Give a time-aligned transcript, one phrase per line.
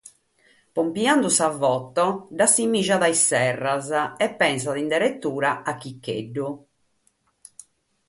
[0.77, 2.05] Pompiende sa foto
[2.35, 3.87] dd’assimìgiat a is Serras
[4.25, 6.47] e pensat in deretura a Chicheddu.